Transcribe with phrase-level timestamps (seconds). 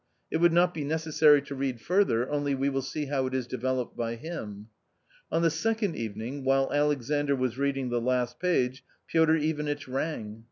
[0.31, 3.35] It would not be neces sary to read further, only we will see how it
[3.35, 4.69] is developed by him."
[5.31, 10.39] On the second evening, while Alexandr was reading the last page, Piotr Ivanitch rang.